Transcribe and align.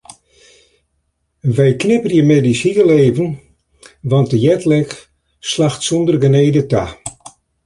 Wy 1.55 1.67
knipperje 1.81 2.21
middeis 2.31 2.61
hiel 2.65 2.89
even 3.07 3.29
want 4.11 4.29
de 4.31 4.39
jetlag 4.45 4.89
slacht 5.51 5.81
sonder 5.89 6.17
genede 6.23 6.63
ta. 6.71 6.85